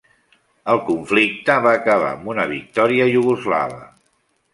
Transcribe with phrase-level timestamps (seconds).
[0.71, 3.79] El conflicte va acabar amb una victòria Iugoslava.